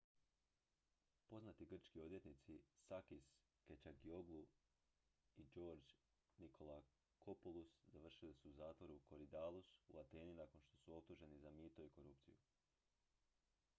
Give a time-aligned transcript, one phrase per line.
[1.31, 2.53] poznati grčki odvjetnici
[2.85, 3.27] sakis
[3.67, 4.39] kechagioglou
[5.43, 5.93] i george
[6.45, 11.93] nikolakopoulos završili su u zatvoru korydallus u ateni nakon što su optuženi za mito i
[11.99, 12.39] korupciju